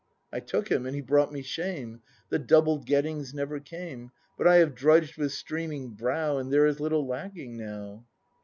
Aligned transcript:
I 0.33 0.39
took 0.39 0.71
him, 0.71 0.87
and 0.87 0.95
he 0.95 1.01
brought 1.03 1.31
me 1.31 1.43
shame. 1.43 2.01
The 2.29 2.39
doubled 2.39 2.87
gettings 2.87 3.35
never 3.35 3.59
came. 3.59 4.09
But 4.35 4.47
I 4.47 4.55
have 4.55 4.73
drudged 4.73 5.15
with 5.15 5.31
streaming 5.31 5.89
brow. 5.91 6.39
And 6.39 6.51
there 6.51 6.65
is 6.65 6.79
little 6.79 7.05
lacking 7.05 7.55
now. 7.55 8.03